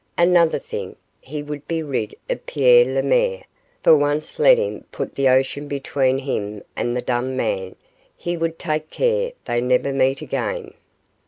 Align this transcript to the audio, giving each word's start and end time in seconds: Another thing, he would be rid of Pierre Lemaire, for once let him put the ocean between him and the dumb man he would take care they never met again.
Another 0.17 0.57
thing, 0.57 0.95
he 1.19 1.43
would 1.43 1.67
be 1.67 1.83
rid 1.83 2.15
of 2.27 2.43
Pierre 2.47 2.85
Lemaire, 2.85 3.43
for 3.83 3.95
once 3.95 4.39
let 4.39 4.57
him 4.57 4.83
put 4.91 5.13
the 5.13 5.29
ocean 5.29 5.67
between 5.67 6.17
him 6.17 6.63
and 6.75 6.97
the 6.97 7.03
dumb 7.03 7.37
man 7.37 7.75
he 8.17 8.35
would 8.35 8.57
take 8.57 8.89
care 8.89 9.33
they 9.45 9.61
never 9.61 9.93
met 9.93 10.19
again. 10.21 10.73